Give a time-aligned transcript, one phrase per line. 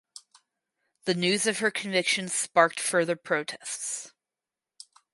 [1.05, 4.11] The news of her conviction sparked further protests.